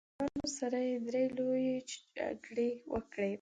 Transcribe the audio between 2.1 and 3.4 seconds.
جګړې وکړې.